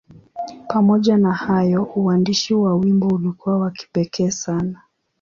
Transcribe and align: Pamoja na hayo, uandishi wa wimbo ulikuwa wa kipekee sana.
Pamoja 0.67 1.17
na 1.17 1.33
hayo, 1.33 1.91
uandishi 1.95 2.53
wa 2.53 2.75
wimbo 2.75 3.07
ulikuwa 3.07 3.59
wa 3.59 3.71
kipekee 3.71 4.31
sana. 4.31 4.81